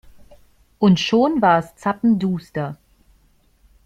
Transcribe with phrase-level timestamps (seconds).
[0.79, 2.75] Und schon war es zappenduster.